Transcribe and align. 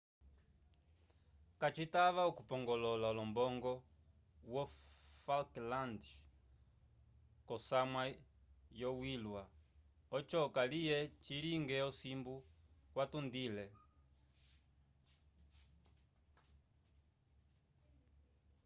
kacitava 1.59 2.21
okupongolola 2.29 3.05
olombongo 3.13 3.73
wo 4.53 4.63
falklands 5.23 6.07
k'osamwa 7.47 8.03
yoyilya 8.81 9.43
oco 10.17 10.39
kaliye 10.55 10.97
cilinge 11.23 11.77
osimbu 11.89 12.35
kwatundile 12.93 13.65